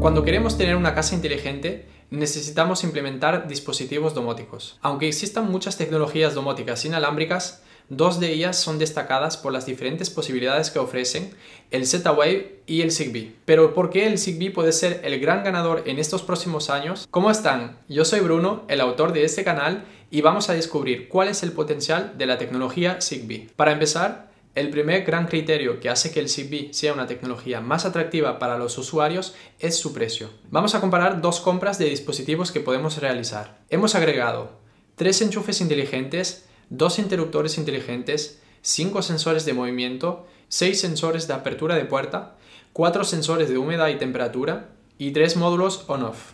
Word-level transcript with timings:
Cuando 0.00 0.22
queremos 0.22 0.58
tener 0.58 0.76
una 0.76 0.94
casa 0.94 1.14
inteligente, 1.14 1.86
necesitamos 2.10 2.84
implementar 2.84 3.48
dispositivos 3.48 4.12
domóticos. 4.12 4.78
Aunque 4.82 5.08
existan 5.08 5.50
muchas 5.50 5.78
tecnologías 5.78 6.34
domóticas 6.34 6.84
inalámbricas, 6.84 7.62
Dos 7.90 8.20
de 8.20 8.32
ellas 8.32 8.56
son 8.56 8.78
destacadas 8.78 9.36
por 9.36 9.52
las 9.52 9.66
diferentes 9.66 10.10
posibilidades 10.10 10.70
que 10.70 10.78
ofrecen 10.78 11.34
el 11.72 11.88
Z-Wave 11.88 12.60
y 12.64 12.82
el 12.82 12.92
Zigbee. 12.92 13.34
Pero 13.44 13.74
¿por 13.74 13.90
qué 13.90 14.06
el 14.06 14.16
Zigbee 14.16 14.50
puede 14.50 14.70
ser 14.70 15.00
el 15.02 15.18
gran 15.18 15.42
ganador 15.42 15.82
en 15.86 15.98
estos 15.98 16.22
próximos 16.22 16.70
años? 16.70 17.08
¿Cómo 17.10 17.32
están? 17.32 17.78
Yo 17.88 18.04
soy 18.04 18.20
Bruno, 18.20 18.62
el 18.68 18.80
autor 18.80 19.12
de 19.12 19.24
este 19.24 19.42
canal, 19.42 19.86
y 20.08 20.20
vamos 20.20 20.48
a 20.48 20.54
descubrir 20.54 21.08
cuál 21.08 21.26
es 21.26 21.42
el 21.42 21.50
potencial 21.50 22.14
de 22.16 22.26
la 22.26 22.38
tecnología 22.38 23.00
Zigbee. 23.00 23.48
Para 23.56 23.72
empezar, 23.72 24.29
el 24.54 24.70
primer 24.70 25.04
gran 25.04 25.26
criterio 25.26 25.80
que 25.80 25.88
hace 25.88 26.10
que 26.10 26.20
el 26.20 26.28
Zigbee 26.28 26.72
sea 26.72 26.92
una 26.92 27.06
tecnología 27.06 27.60
más 27.60 27.84
atractiva 27.84 28.38
para 28.38 28.58
los 28.58 28.76
usuarios 28.78 29.34
es 29.58 29.78
su 29.78 29.92
precio. 29.92 30.30
Vamos 30.50 30.74
a 30.74 30.80
comparar 30.80 31.20
dos 31.20 31.40
compras 31.40 31.78
de 31.78 31.86
dispositivos 31.86 32.52
que 32.52 32.60
podemos 32.60 32.98
realizar. 32.98 33.60
Hemos 33.70 33.94
agregado 33.94 34.58
tres 34.96 35.22
enchufes 35.22 35.60
inteligentes 35.60 36.46
dos 36.70 37.00
interruptores 37.00 37.58
inteligentes, 37.58 38.40
cinco 38.62 39.02
sensores 39.02 39.44
de 39.44 39.52
movimiento, 39.52 40.26
seis 40.48 40.80
sensores 40.80 41.28
de 41.28 41.34
apertura 41.34 41.74
de 41.74 41.84
puerta, 41.84 42.36
cuatro 42.72 43.04
sensores 43.04 43.48
de 43.48 43.58
humedad 43.58 43.88
y 43.88 43.98
temperatura 43.98 44.70
y 44.96 45.10
tres 45.10 45.36
módulos 45.36 45.84
on-off. 45.88 46.32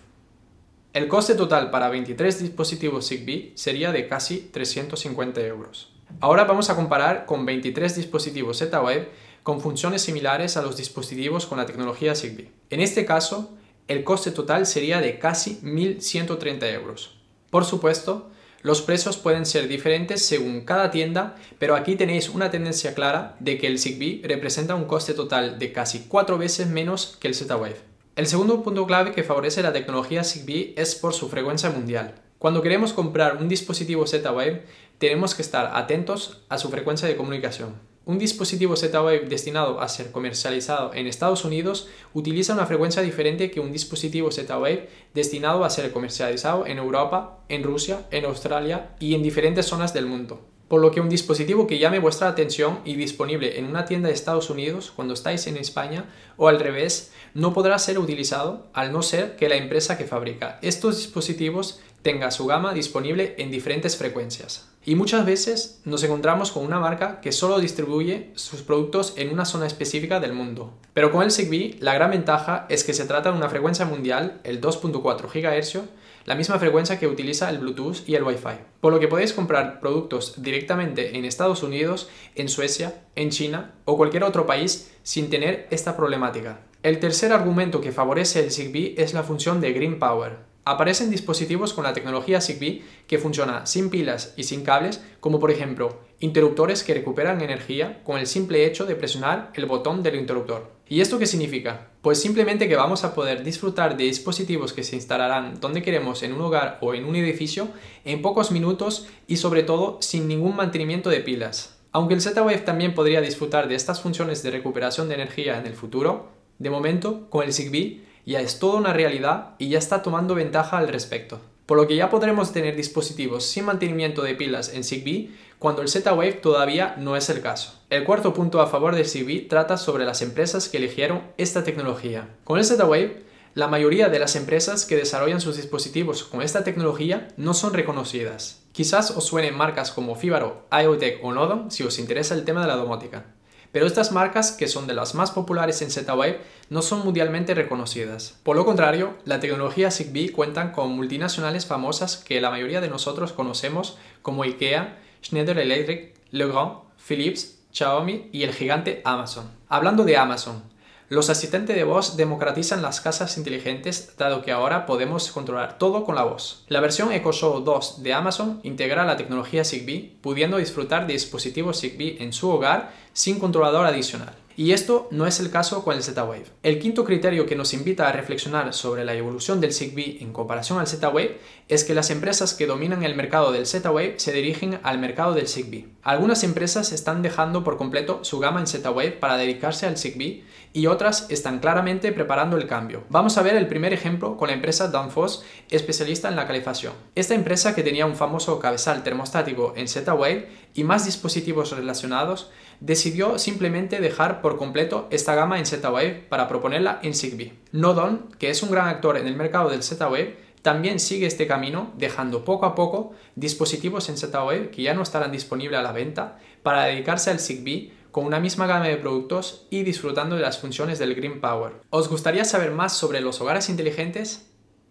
El 0.93 1.09
coste 1.09 1.35
total 1.35 1.71
para 1.71 1.89
23 1.89 2.39
dispositivos 2.41 3.09
Zigbee 3.09 3.53
sería 3.55 3.93
de 3.93 4.09
casi 4.09 4.39
350 4.53 5.41
euros. 5.43 5.96
Ahora 6.21 6.45
vamos 6.45 6.71
a 6.71 6.77
comparar 6.77 7.27
con 7.27 7.45
23 7.45 7.95
dispositivos 7.95 8.59
Z-Wave 8.59 9.11
con 9.43 9.61
funciones 9.61 10.03
similares 10.03 10.57
a 10.57 10.63
los 10.63 10.77
dispositivos 10.77 11.47
con 11.47 11.59
la 11.59 11.67
tecnología 11.67 12.15
Zigbee. 12.15 12.51
En 12.71 12.81
este 12.81 13.05
caso, 13.05 13.55
el 13.87 14.03
coste 14.03 14.33
total 14.33 14.67
sería 14.67 15.01
de 15.01 15.19
casi 15.19 15.61
1.130 15.63 16.73
euros. 16.73 17.19
Por 17.51 17.65
supuesto, 17.65 18.31
los 18.63 18.83
precios 18.83 19.17
pueden 19.17 19.47
ser 19.47 19.69
diferentes 19.69 20.27
según 20.27 20.63
cada 20.63 20.91
tienda, 20.91 21.37
pero 21.61 21.77
aquí 21.77 21.95
tenéis 21.95 22.29
una 22.29 22.51
tendencia 22.51 22.95
clara 22.95 23.37
de 23.39 23.59
que 23.59 23.69
el 23.69 23.79
Zigbee 23.79 24.23
representa 24.25 24.75
un 24.75 24.87
coste 24.87 25.15
total 25.15 25.61
de 25.61 25.71
casi 25.71 26.07
cuatro 26.09 26.39
veces 26.39 26.67
menos 26.67 27.17
que 27.21 27.29
el 27.29 27.35
Z-Wave. 27.35 27.77
El 28.17 28.27
segundo 28.27 28.65
punto 28.65 28.87
clave 28.87 29.13
que 29.13 29.23
favorece 29.23 29.63
la 29.63 29.73
tecnología 29.73 30.25
Zigbee 30.25 30.75
es 30.77 30.97
por 30.97 31.15
su 31.15 31.29
frecuencia 31.29 31.71
mundial. 31.71 32.15
Cuando 32.39 32.61
queremos 32.61 32.93
comprar 32.93 33.37
un 33.37 33.49
dispositivo 33.49 34.07
Z-Wave, 34.07 34.65
tenemos 34.99 35.35
que 35.35 35.43
estar 35.43 35.73
atentos 35.75 36.43
a 36.49 36.59
su 36.59 36.69
frecuencia 36.71 37.09
de 37.09 37.17
comunicación. 37.17 37.75
Un 38.07 38.19
dispositivo 38.19 38.77
Z-Wave 38.77 39.27
destinado 39.29 39.81
a 39.81 39.89
ser 39.89 40.13
comercializado 40.13 40.95
en 40.95 41.09
Estados 41.09 41.45
Unidos 41.45 41.89
utiliza 42.15 42.55
una 42.55 42.65
frecuencia 42.65 43.03
diferente 43.03 43.51
que 43.51 43.59
un 43.59 43.73
dispositivo 43.73 44.31
Z-Wave 44.31 44.89
destinado 45.13 45.65
a 45.65 45.71
ser 45.71 45.91
comercializado 45.91 46.67
en 46.67 46.79
Europa, 46.79 47.41
en 47.49 47.65
Rusia, 47.65 48.07
en 48.13 48.25
Australia 48.25 48.95
y 49.01 49.17
en 49.17 49.25
diferentes 49.25 49.67
zonas 49.67 49.93
del 49.93 50.07
mundo. 50.07 50.41
Por 50.69 50.81
lo 50.81 50.93
que 50.93 51.01
un 51.01 51.09
dispositivo 51.09 51.67
que 51.67 51.81
llame 51.81 51.99
vuestra 51.99 52.29
atención 52.29 52.79
y 52.85 52.95
disponible 52.95 53.59
en 53.59 53.67
una 53.67 53.87
tienda 53.87 54.09
de 54.09 54.15
Estados 54.15 54.51
Unidos 54.51 54.93
cuando 54.95 55.15
estáis 55.15 55.49
en 55.49 55.57
España 55.57 56.05
o 56.37 56.47
al 56.47 56.61
revés 56.61 57.13
no 57.35 57.53
podrá 57.53 57.77
ser 57.81 57.99
utilizado 57.99 58.69
al 58.73 58.93
no 58.93 59.03
ser 59.03 59.35
que 59.35 59.49
la 59.49 59.57
empresa 59.57 59.99
que 59.99 60.07
fabrica 60.07 60.61
estos 60.63 60.99
dispositivos 60.99 61.81
tenga 62.03 62.31
su 62.31 62.47
gama 62.47 62.73
disponible 62.73 63.35
en 63.39 63.51
diferentes 63.51 63.97
frecuencias. 63.97 64.69
Y 64.89 64.95
muchas 64.95 65.27
veces 65.27 65.81
nos 65.85 66.05
encontramos 66.05 66.53
con 66.53 66.65
una 66.65 66.79
marca 66.79 67.21
que 67.21 67.33
solo 67.33 67.59
distribuye 67.59 68.31
sus 68.37 68.63
productos 68.63 69.15
en 69.17 69.31
una 69.31 69.45
zona 69.45 69.67
específica 69.67 70.21
del 70.21 70.33
mundo. 70.33 70.75
Pero 70.95 71.11
con 71.11 71.25
el 71.25 71.33
Zigbee 71.33 71.77
la 71.81 71.93
gran 71.93 72.13
ventaja 72.13 72.67
es 72.69 72.85
que 72.85 72.95
se 72.95 73.05
trata 73.05 73.33
de 73.33 73.37
una 73.37 73.49
frecuencia 73.49 73.85
mundial, 73.85 74.41
el 74.45 74.61
2.4 74.61 75.27
GHz, 75.27 75.81
la 76.25 76.37
misma 76.37 76.61
frecuencia 76.61 77.01
que 77.01 77.09
utiliza 77.09 77.51
el 77.51 77.59
Bluetooth 77.59 78.09
y 78.09 78.15
el 78.15 78.23
Wi-Fi. 78.23 78.59
Por 78.81 78.93
lo 78.93 79.01
que 79.01 79.09
podéis 79.09 79.33
comprar 79.33 79.81
productos 79.81 80.41
directamente 80.41 81.19
en 81.19 81.25
Estados 81.25 81.65
Unidos, 81.65 82.09
en 82.37 82.49
Suecia, 82.49 83.03
en 83.17 83.31
China 83.31 83.75
o 83.87 83.97
cualquier 83.97 84.23
otro 84.23 84.47
país 84.47 84.93
sin 85.03 85.31
tener 85.31 85.67
esta 85.73 85.97
problemática. 85.97 86.61
El 86.85 87.01
tercer 87.01 87.33
argumento 87.33 87.81
que 87.81 87.91
favorece 87.91 88.39
el 88.39 88.53
Zigbee 88.53 88.95
es 88.99 89.15
la 89.15 89.25
función 89.25 89.61
de 89.61 89.73
Green 89.73 89.99
Power. 89.99 90.56
Aparecen 90.69 91.13
dispositivos 91.13 91.73
con 91.73 91.85
la 91.85 91.93
tecnología 91.93 92.41
Zigbee 92.41 92.83
que 93.07 93.19
funciona 93.19 93.67
sin 93.67 93.89
pilas 93.89 94.35
y 94.37 94.43
sin 94.43 94.65
cables, 94.65 95.01
como 95.21 95.39
por 95.39 95.53
ejemplo 95.53 96.01
interruptores 96.19 96.83
que 96.83 96.93
recuperan 96.93 97.41
energía 97.41 98.03
con 98.03 98.19
el 98.19 98.27
simple 98.27 98.67
hecho 98.67 98.85
de 98.85 98.97
presionar 98.97 99.53
el 99.55 99.67
botón 99.67 100.03
del 100.03 100.17
interruptor. 100.17 100.73
¿Y 100.89 101.03
esto 101.03 101.21
qué 101.21 101.27
significa? 101.27 101.91
Pues 102.03 102.21
simplemente 102.21 102.67
que 102.67 102.75
vamos 102.75 103.05
a 103.05 103.15
poder 103.15 103.45
disfrutar 103.45 103.97
de 103.97 104.05
dispositivos 104.05 104.73
que 104.73 104.83
se 104.83 104.97
instalarán 104.97 105.61
donde 105.61 105.83
queremos 105.85 106.25
en 106.25 106.33
un 106.33 106.41
hogar 106.41 106.79
o 106.81 106.95
en 106.95 107.05
un 107.05 107.15
edificio 107.15 107.69
en 108.05 108.21
pocos 108.21 108.51
minutos 108.51 109.07
y 109.29 109.37
sobre 109.37 109.63
todo 109.63 109.99
sin 110.03 110.27
ningún 110.27 110.57
mantenimiento 110.57 111.11
de 111.11 111.21
pilas. 111.21 111.79
Aunque 111.93 112.15
el 112.15 112.21
Z-Wave 112.21 112.59
también 112.59 112.93
podría 112.93 113.21
disfrutar 113.21 113.69
de 113.69 113.77
estas 113.77 114.01
funciones 114.01 114.43
de 114.43 114.51
recuperación 114.51 115.09
de 115.09 115.15
energía 115.15 115.61
en 115.61 115.67
el 115.67 115.75
futuro, 115.75 116.35
de 116.59 116.71
momento, 116.71 117.31
con 117.31 117.45
el 117.45 117.53
Zigbee 117.53 118.06
ya 118.27 118.41
es 118.41 118.59
toda 118.59 118.79
una 118.79 118.93
realidad 118.93 119.55
y 119.59 119.71
ya 119.71 119.79
está 119.79 120.03
tomando 120.03 120.35
ventaja 120.35 120.77
al 120.77 120.89
respecto. 120.89 121.41
Por 121.65 121.79
lo 121.79 121.87
que 121.89 121.97
ya 121.97 122.11
podremos 122.11 122.53
tener 122.53 122.77
dispositivos 122.77 123.45
sin 123.47 123.65
mantenimiento 123.65 124.23
de 124.23 124.35
pilas 124.35 124.73
en 124.75 124.85
Zigbee 124.85 125.31
cuando 125.59 125.83
el 125.83 125.89
Z-Wave 125.89 126.35
todavía 126.35 126.95
no 126.99 127.17
es 127.17 127.31
el 127.31 127.41
caso. 127.41 127.81
El 127.89 128.05
cuarto 128.05 128.35
punto 128.35 128.61
a 128.61 128.67
favor 128.67 128.95
del 128.95 129.07
Zigbee 129.07 129.49
trata 129.49 129.77
sobre 129.77 130.05
las 130.05 130.23
empresas 130.23 130.69
que 130.69 130.77
eligieron 130.77 131.23
esta 131.39 131.65
tecnología. 131.65 132.29
Con 132.45 132.59
el 132.59 132.65
Z-Wave, 132.65 133.25
la 133.55 133.69
mayoría 133.69 134.11
de 134.11 134.19
las 134.19 134.37
empresas 134.37 134.85
que 134.85 134.97
desarrollan 134.97 135.41
sus 135.41 135.57
dispositivos 135.57 136.25
con 136.25 136.43
esta 136.43 136.63
tecnología 136.63 137.29
no 137.39 137.55
son 137.55 137.73
reconocidas. 137.73 138.63
Quizás 138.73 139.11
os 139.13 139.25
suenen 139.25 139.57
marcas 139.57 139.93
como 139.93 140.15
Fibaro, 140.15 140.67
IoTech 140.71 141.25
o 141.25 141.33
Nodon 141.33 141.71
si 141.71 141.83
os 141.83 141.99
interesa 141.99 142.35
el 142.35 142.45
tema 142.45 142.61
de 142.61 142.67
la 142.67 142.77
domótica. 142.77 143.36
Pero 143.73 143.87
estas 143.87 144.13
marcas, 144.13 144.53
que 144.53 144.69
son 144.69 144.87
de 144.87 144.95
las 144.95 145.15
más 145.15 145.31
populares 145.31 145.83
en 145.83 145.91
Z-Wave, 145.91 146.41
no 146.71 146.83
son 146.83 147.05
mundialmente 147.05 147.55
reconocidas. 147.55 148.39
Por 148.43 148.57
lo 148.57 148.65
contrario, 148.65 149.15
la 149.25 149.41
tecnología 149.41 149.91
Zigbee 149.91 150.33
cuenta 150.33 150.73
con 150.73 150.91
multinacionales 150.91 151.67
famosas 151.67 152.17
que 152.17 152.41
la 152.41 152.51
mayoría 152.51 152.81
de 152.81 152.89
nosotros 152.89 153.33
conocemos 153.33 153.99
como 154.23 154.43
IKEA, 154.43 154.99
Schneider 155.25 155.59
Electric, 155.59 156.15
Legrand, 156.31 156.79
Philips, 157.07 157.59
Xiaomi 157.73 158.29
y 158.33 158.43
el 158.45 158.55
gigante 158.55 159.03
Amazon. 159.05 159.51
Hablando 159.69 160.05
de 160.05 160.17
Amazon, 160.17 160.63
los 161.09 161.31
asistentes 161.31 161.77
de 161.77 161.85
voz 161.85 162.17
democratizan 162.17 162.83
las 162.83 163.01
casas 163.01 163.37
inteligentes 163.37 164.17
dado 164.19 164.43
que 164.43 164.51
ahora 164.51 164.87
podemos 164.87 165.31
controlar 165.31 165.79
todo 165.79 166.05
con 166.05 166.17
la 166.17 166.25
voz. 166.25 166.65
La 166.67 166.81
versión 166.81 167.13
Echo 167.13 167.33
Show 167.33 167.61
2 167.61 168.03
de 168.03 168.13
Amazon 168.13 168.59
integra 168.65 169.05
la 169.05 169.17
tecnología 169.17 169.65
Zigbee, 169.65 170.17
pudiendo 170.21 170.57
disfrutar 170.57 171.07
de 171.07 171.13
dispositivos 171.13 171.81
Zigbee 171.81 172.17
en 172.21 172.33
su 172.33 172.51
hogar 172.51 172.93
sin 173.13 173.39
controlador 173.39 173.87
adicional. 173.87 174.35
Y 174.59 174.73
esto 174.73 175.07
no 175.11 175.27
es 175.27 175.39
el 175.39 175.51
caso 175.51 175.85
con 175.85 175.97
el 175.97 176.03
Z-Wave. 176.03 176.47
El 176.63 176.79
quinto 176.79 177.05
criterio 177.05 177.45
que 177.45 177.57
nos 177.57 177.75
invita 177.75 178.09
a 178.09 178.13
reflexionar 178.13 178.73
sobre 178.73 179.05
la 179.05 179.13
evolución 179.13 179.61
del 179.61 179.75
Zigbee 179.75 180.17
en 180.23 180.33
comparación 180.33 180.79
al 180.79 180.87
Z-Wave 180.87 181.39
es 181.69 181.85
que 181.85 181.93
las 181.95 182.09
empresas 182.09 182.55
que 182.55 182.67
dominan 182.67 183.03
el 183.03 183.15
mercado 183.15 183.53
del 183.53 183.67
Z-Wave 183.67 184.15
se 184.17 184.33
dirigen 184.33 184.81
al 184.83 184.99
mercado 184.99 185.35
del 185.35 185.47
Zigbee. 185.47 185.89
Algunas 186.03 186.43
empresas 186.43 186.93
están 186.93 187.21
dejando 187.21 187.65
por 187.65 187.77
completo 187.77 188.25
su 188.25 188.39
gama 188.39 188.61
en 188.61 188.67
Z-Wave 188.67 189.13
para 189.13 189.37
dedicarse 189.37 189.85
al 189.85 189.99
Zigbee 189.99 190.45
y 190.73 190.87
otras 190.87 191.27
están 191.31 191.59
claramente 191.59 192.13
preparando 192.13 192.57
el 192.57 192.67
cambio. 192.67 193.05
Vamos 193.11 193.37
a 193.37 193.43
ver 193.43 193.57
el 193.57 193.67
primer 193.67 193.93
ejemplo 193.93 194.37
con 194.37 194.49
la 194.49 194.55
empresa 194.55 194.89
Danfoss, 194.89 195.43
especialista 195.71 196.29
en 196.29 196.37
la 196.37 196.47
calefacción. 196.47 196.95
Esta 197.15 197.35
empresa 197.35 197.75
que 197.75 197.83
tenía 197.83 198.07
un 198.07 198.17
famoso 198.17 198.59
cabezal 198.59 199.03
termostático 199.03 199.75
en 199.77 199.89
Z-Wave 199.89 200.49
y 200.75 200.85
más 200.85 201.05
dispositivos 201.05 201.73
relacionados, 201.73 202.51
decidió 202.81 203.39
simplemente 203.39 204.01
dejar 204.01 204.41
por 204.41 204.57
completo 204.57 205.07
esta 205.11 205.35
gama 205.35 205.59
en 205.59 205.67
Z-Wave 205.67 206.27
para 206.29 206.49
proponerla 206.49 207.01
en 207.03 207.15
Zigbee. 207.15 207.55
Nodon, 207.73 208.29
que 208.39 208.51
es 208.51 208.63
un 208.63 208.71
gran 208.71 208.89
actor 208.89 209.17
en 209.17 209.27
el 209.27 209.37
mercado 209.37 209.71
del 209.71 209.83
Z-Wave, 209.83 210.47
también 210.63 210.99
sigue 210.99 211.27
este 211.27 211.47
camino 211.47 211.93
dejando 211.97 212.45
poco 212.45 212.67
a 212.67 212.75
poco 212.75 213.13
dispositivos 213.37 214.09
en 214.09 214.17
Z-Wave 214.17 214.71
que 214.71 214.83
ya 214.83 214.95
no 214.95 215.03
estarán 215.03 215.31
disponibles 215.31 215.79
a 215.79 215.83
la 215.83 215.93
venta 215.93 216.39
para 216.63 216.87
dedicarse 216.87 217.31
al 217.31 217.39
Zigbee 217.39 217.93
con 218.11 218.25
una 218.25 218.41
misma 218.41 218.67
gama 218.67 218.89
de 218.89 218.97
productos 218.97 219.67
y 219.69 219.83
disfrutando 219.83 220.37
de 220.37 220.43
las 220.43 220.59
funciones 220.59 220.99
del 220.99 221.15
Green 221.15 221.41
Power. 221.41 221.75
¿Os 221.91 222.09
gustaría 222.09 222.47
saber 222.47 222.71
más 222.71 222.97
sobre 222.97 223.21
los 223.21 223.41
hogares 223.43 223.69
inteligentes? 223.69 224.46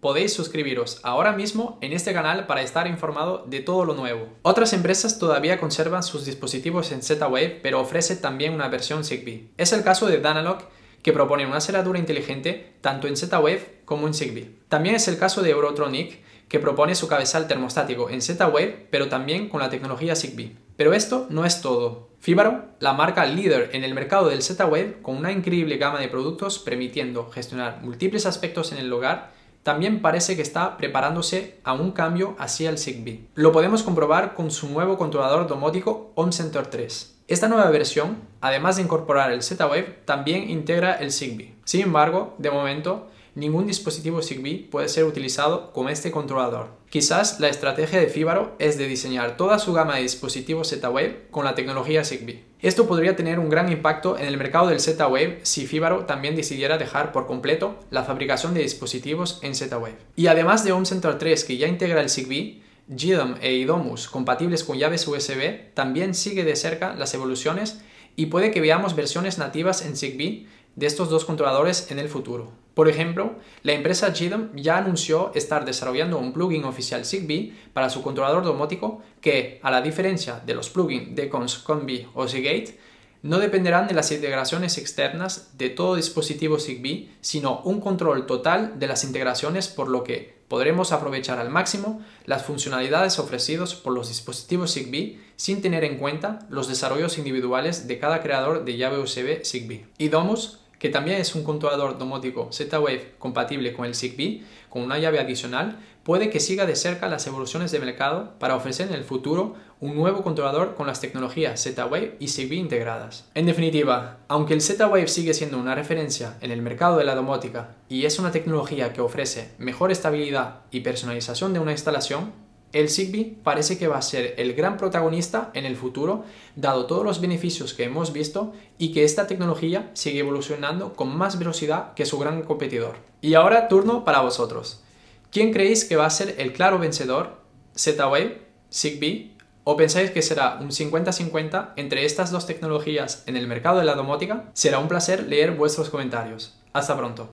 Podéis 0.06 0.36
suscribiros 0.36 1.00
ahora 1.02 1.31
mismo 1.31 1.80
en 1.81 1.92
este 1.92 2.13
canal 2.13 2.46
para 2.46 2.62
estar 2.62 2.86
informado 2.86 3.44
de 3.48 3.62
todo 3.62 3.86
lo 3.86 3.96
nuevo. 3.96 4.28
Otras 4.44 4.72
empresas 4.74 5.18
todavía 5.18 5.60
conservan 5.60 6.04
sus 6.04 6.25
dispositivos 6.25 6.92
en 6.92 7.02
Z-Wave, 7.02 7.60
pero 7.63 7.81
ofrece 7.81 8.16
también 8.16 8.54
una 8.54 8.68
versión 8.68 9.04
Zigbee. 9.04 9.50
Es 9.57 9.74
el 9.74 9.84
caso 9.84 10.06
de 10.06 10.19
Danalog, 10.19 10.60
que 11.02 11.12
propone 11.12 11.48
una 11.48 11.60
cerradura 11.60 11.98
inteligente 11.98 12.75
tanto 12.81 13.07
en 13.07 13.18
Z-Wave 13.18 13.81
como 13.84 14.06
en 14.06 14.13
Zigbee. 14.13 14.60
También 14.69 14.94
es 14.94 15.07
el 15.07 15.18
caso 15.18 15.42
de 15.42 15.50
Eurotronic, 15.50 16.19
que 16.50 16.60
propone 16.60 16.94
su 16.94 17.07
cabezal 17.07 17.48
termostático 17.48 18.07
en 18.12 18.22
Z-Wave, 18.22 18.90
pero 18.92 19.10
también 19.10 19.50
con 19.50 19.60
la 19.60 19.72
tecnología 19.72 20.16
Zigbee. 20.16 20.56
Pero 20.78 20.94
esto 20.94 21.25
no 21.31 21.46
es 21.46 21.62
todo. 21.62 22.10
Fibaro, 22.19 22.66
la 22.80 22.94
marca 22.94 23.25
líder 23.25 23.72
en 23.74 23.84
el 23.84 23.96
mercado 23.96 24.30
del 24.30 24.44
Z-Wave, 24.44 25.00
con 25.02 25.18
una 25.18 25.31
increíble 25.31 25.78
gama 25.78 26.00
de 26.00 26.10
productos 26.10 26.60
permitiendo 26.60 27.31
gestionar 27.31 27.81
múltiples 27.81 28.28
aspectos 28.28 28.72
en 28.72 28.78
el 28.78 28.94
hogar, 28.94 29.34
también 29.66 30.00
parece 30.00 30.36
que 30.36 30.44
está 30.44 30.78
preparándose 30.78 31.60
a 31.64 31.74
un 31.74 31.92
cambio 31.92 32.36
hacia 32.38 32.70
el 32.70 32.78
Zigbee. 32.78 33.26
Lo 33.34 33.52
podemos 33.52 33.82
comprobar 33.82 34.36
con 34.36 34.52
su 34.52 34.70
nuevo 34.70 34.96
controlador 34.96 35.48
domótico 35.48 36.12
OnCenter 36.14 36.68
3. 36.68 37.24
Esta 37.28 37.48
nueva 37.48 37.72
versión, 37.72 38.18
además 38.42 38.76
de 38.76 38.84
incorporar 38.84 39.32
el 39.32 39.42
Z-Wave, 39.42 40.02
también 40.06 40.52
integra 40.52 40.94
el 40.94 41.12
Zigbee. 41.12 41.56
Sin 41.64 41.82
embargo, 41.82 42.36
de 42.38 42.52
momento, 42.52 43.08
ningún 43.36 43.68
dispositivo 43.68 44.22
Zigbee 44.22 44.68
puede 44.72 44.90
ser 44.90 45.04
utilizado 45.04 45.72
con 45.74 45.90
este 45.90 46.10
controlador. 46.10 46.70
Quizás 46.90 47.40
la 47.40 47.50
estrategia 47.50 48.00
de 48.00 48.08
Fibaro 48.08 48.56
es 48.58 48.78
de 48.78 48.88
diseñar 48.88 49.38
toda 49.38 49.60
su 49.60 49.74
gama 49.74 49.96
de 49.96 50.02
dispositivos 50.02 50.70
Z-Wave 50.70 51.28
con 51.30 51.44
la 51.44 51.54
tecnología 51.54 52.06
Zigbee. 52.06 52.44
Esto 52.62 52.88
podría 52.88 53.16
tener 53.16 53.38
un 53.38 53.50
gran 53.50 53.72
impacto 53.72 54.18
en 54.18 54.26
el 54.26 54.38
mercado 54.38 54.68
del 54.68 54.80
Z-Wave 54.80 55.42
si 55.44 55.68
Fibaro 55.68 56.06
también 56.06 56.36
decidiera 56.36 56.78
dejar 56.78 57.12
por 57.12 57.28
completo 57.28 57.80
la 57.92 58.04
fabricación 58.04 58.54
de 58.54 58.62
dispositivos 58.62 59.40
en 59.44 59.54
Z-Wave. 59.54 59.98
Y 60.16 60.28
además 60.28 60.64
de 60.64 60.74
un 60.74 60.86
Center 60.86 61.18
3 61.18 61.44
que 61.44 61.58
ya 61.58 61.68
integra 61.68 62.02
el 62.02 62.10
Zigbee, 62.10 62.64
GDOM 62.88 63.36
e 63.42 63.54
IDOMUS 63.54 64.08
compatibles 64.08 64.64
con 64.64 64.78
llaves 64.78 65.08
USB 65.08 65.74
también 65.74 66.14
sigue 66.14 66.44
de 66.44 66.56
cerca 66.56 66.94
las 66.94 67.14
evoluciones 67.16 67.81
y 68.16 68.28
puede 68.28 68.52
que 68.52 68.62
veamos 68.62 68.96
versiones 68.96 69.38
nativas 69.40 69.84
en 69.84 69.98
Zigbee 69.98 70.48
de 70.75 70.86
estos 70.86 71.10
dos 71.10 71.25
controladores 71.25 71.92
en 71.92 72.00
el 72.00 72.10
futuro. 72.10 72.51
Por 72.74 72.89
ejemplo, 72.89 73.36
la 73.63 73.72
empresa 73.72 74.10
GDOM 74.10 74.50
ya 74.56 74.77
anunció 74.77 75.31
estar 75.33 75.63
desarrollando 75.63 76.18
un 76.18 76.33
plugin 76.33 76.66
oficial 76.66 77.06
Zigbee 77.06 77.54
para 77.74 77.89
su 77.89 78.01
controlador 78.01 78.44
domótico 78.44 79.01
que, 79.22 79.60
a 79.63 79.72
la 79.72 79.81
diferencia 79.81 80.42
de 80.45 80.56
los 80.56 80.69
plugins 80.69 81.16
de 81.16 81.30
Combi 81.30 82.07
o 82.13 82.27
Seagate, 82.27 82.77
no 83.25 83.39
dependerán 83.39 83.88
de 83.88 83.95
las 83.95 84.12
integraciones 84.12 84.77
externas 84.77 85.57
de 85.57 85.69
todo 85.69 85.95
dispositivo 85.95 86.60
Zigbee, 86.60 87.16
sino 87.21 87.62
un 87.62 87.80
control 87.81 88.25
total 88.28 88.78
de 88.78 88.88
las 88.88 89.04
integraciones 89.04 89.68
por 89.68 89.88
lo 89.88 90.04
que 90.04 90.36
podremos 90.48 90.92
aprovechar 90.92 91.39
al 91.39 91.50
máximo 91.50 92.01
las 92.25 92.44
funcionalidades 92.44 93.18
ofrecidas 93.18 93.74
por 93.74 93.94
los 93.94 94.10
dispositivos 94.10 94.74
Zigbee 94.74 95.19
sin 95.38 95.62
tener 95.62 95.83
en 95.86 95.98
cuenta 95.98 96.39
los 96.50 96.68
desarrollos 96.68 97.18
individuales 97.18 97.88
de 97.88 97.98
cada 97.98 98.21
creador 98.21 98.63
de 98.63 98.78
llave 98.78 99.00
USB 99.00 99.44
Zigbee. 99.44 99.88
Y 99.98 100.10
Domus 100.10 100.60
que 100.80 100.89
también 100.89 101.19
es 101.19 101.36
un 101.36 101.44
controlador 101.44 101.98
domótico 101.98 102.50
Z-Wave 102.51 103.16
compatible 103.19 103.74
con 103.74 103.86
el 103.86 103.95
Zigbee, 103.95 104.44
con 104.69 104.83
una 104.83 105.00
llave 105.00 105.19
adicional, 105.19 105.80
puede 106.04 106.30
que 106.30 106.39
siga 106.39 106.66
de 106.66 106.75
cerca 106.75 107.07
las 107.07 107.25
evoluciones 107.27 107.72
de 107.72 107.80
mercado 107.80 108.33
para 108.39 108.56
ofrecer 108.56 108.88
en 108.89 108.94
el 108.94 109.04
futuro 109.04 109.56
un 109.80 109.95
nuevo 109.95 110.22
controlador 110.22 110.75
con 110.75 110.88
las 110.88 111.01
tecnologías 111.01 111.62
Z-Wave 111.62 112.18
y 112.19 112.27
Zigbee 112.27 112.60
integradas. 112.60 113.30
En 113.33 113.45
definitiva, 113.45 114.18
aunque 114.27 114.54
el 114.54 114.62
Z-Wave 114.62 115.07
sigue 115.07 115.33
siendo 115.33 115.57
una 115.57 115.75
referencia 115.75 116.38
en 116.42 116.51
el 116.51 116.62
mercado 116.62 116.98
de 116.98 117.06
la 117.06 117.16
domótica 117.16 117.75
y 117.89 118.06
es 118.06 118.19
una 118.19 118.31
tecnología 118.31 118.94
que 118.94 119.01
ofrece 119.01 119.51
mejor 119.57 119.92
estabilidad 119.92 120.62
y 120.71 120.81
personalización 120.81 121.54
de 121.54 121.60
una 121.60 121.71
instalación, 121.71 122.44
el 122.75 122.89
Zigbee 122.89 123.38
parece 123.42 123.77
que 123.77 123.88
va 123.88 123.98
a 123.98 124.01
ser 124.01 124.36
el 124.38 124.54
gran 124.54 124.75
protagonista 124.75 125.50
en 125.54 125.66
el 125.66 125.77
futuro, 125.77 126.25
dado 126.57 126.88
todos 126.88 127.06
los 127.06 127.22
beneficios 127.22 127.74
que 127.74 127.86
hemos 127.86 128.12
visto 128.12 128.51
y 128.77 128.92
que 128.92 129.06
esta 129.06 129.27
tecnología 129.27 129.92
sigue 129.94 130.19
evolucionando 130.19 130.94
con 130.94 131.16
más 131.16 131.39
velocidad 131.39 131.94
que 131.94 132.06
su 132.06 132.19
gran 132.19 132.44
competidor. 132.44 132.98
Y 133.22 133.36
ahora 133.36 133.69
turno 133.69 134.04
para 134.04 134.19
vosotros. 134.19 134.83
¿Quién 135.31 135.54
creéis 135.54 135.86
que 135.86 135.95
va 135.95 136.06
a 136.06 136.10
ser 136.10 136.36
el 136.38 136.51
claro 136.51 136.77
vencedor? 136.77 137.38
¿Z-Wave? 137.77 138.42
¿Zigbee? 138.69 139.38
¿O 139.63 139.78
pensáis 139.78 140.12
que 140.12 140.21
será 140.21 140.57
un 140.60 140.71
50-50 140.71 141.75
entre 141.78 142.04
estas 142.04 142.30
dos 142.30 142.45
tecnologías 142.45 143.24
en 143.25 143.38
el 143.38 143.48
mercado 143.48 143.80
de 143.80 143.86
la 143.86 143.95
domótica? 143.95 144.51
Será 144.51 144.80
un 144.80 144.89
placer 144.89 145.28
leer 145.28 145.51
vuestros 145.51 145.89
comentarios. 145.89 146.60
Hasta 146.74 146.98
pronto. 146.98 147.24